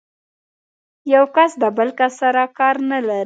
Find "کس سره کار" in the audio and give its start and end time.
1.99-2.75